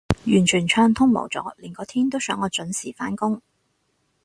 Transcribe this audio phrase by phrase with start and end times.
[0.25, 3.43] 完全暢通無阻，連個天都想我準時返工